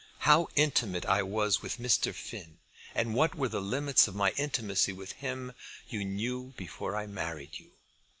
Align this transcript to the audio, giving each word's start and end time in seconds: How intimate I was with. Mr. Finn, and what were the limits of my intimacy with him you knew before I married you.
How 0.21 0.47
intimate 0.55 1.05
I 1.05 1.21
was 1.21 1.61
with. 1.61 1.77
Mr. 1.77 2.11
Finn, 2.11 2.57
and 2.95 3.13
what 3.13 3.35
were 3.35 3.49
the 3.49 3.61
limits 3.61 4.07
of 4.07 4.15
my 4.15 4.31
intimacy 4.31 4.91
with 4.93 5.11
him 5.11 5.53
you 5.89 6.03
knew 6.03 6.55
before 6.57 6.95
I 6.95 7.05
married 7.05 7.59
you. 7.59 7.73